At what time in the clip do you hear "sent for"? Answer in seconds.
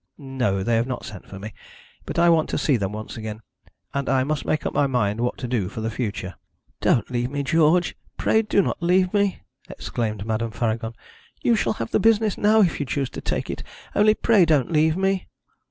1.05-1.37